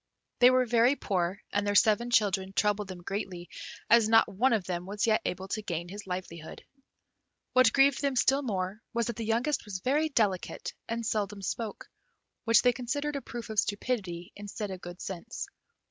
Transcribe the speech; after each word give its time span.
They 0.39 0.49
were 0.49 0.65
very 0.65 0.95
poor, 0.95 1.43
and 1.53 1.67
their 1.67 1.75
seven 1.75 2.09
children 2.09 2.53
troubled 2.53 2.87
them 2.87 3.03
greatly, 3.03 3.49
as 3.87 4.09
not 4.09 4.27
one 4.27 4.51
of 4.51 4.63
them 4.65 4.87
was 4.87 5.05
yet 5.05 5.21
able 5.25 5.47
to 5.49 5.61
gain 5.61 5.89
his 5.89 6.07
livelihood. 6.07 6.65
What 7.53 7.71
grieved 7.71 8.01
them 8.01 8.15
still 8.15 8.41
more 8.41 8.81
was 8.95 9.05
that 9.05 9.15
the 9.15 9.23
youngest 9.25 9.63
was 9.63 9.77
very 9.77 10.09
delicate, 10.09 10.73
and 10.89 11.05
seldom 11.05 11.43
spoke, 11.43 11.87
which 12.45 12.63
they 12.63 12.73
considered 12.73 13.15
a 13.15 13.21
proof 13.21 13.51
of 13.51 13.59
stupidity 13.59 14.31
instead 14.35 14.71
of 14.71 14.81
good 14.81 14.99
sense. 15.01 15.45